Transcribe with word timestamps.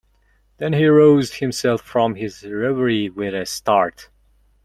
Then 0.57 0.73
he 0.73 0.87
roused 0.87 1.35
himself 1.35 1.81
from 1.83 2.15
his 2.15 2.43
reverie 2.43 3.11
with 3.11 3.35
a 3.35 3.45
start. 3.45 4.09